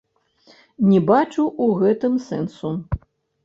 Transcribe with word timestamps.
Не 0.93 0.99
бачу 1.11 1.45
ў 1.51 1.67
гэтым 1.85 2.19
сэнсу. 2.27 2.77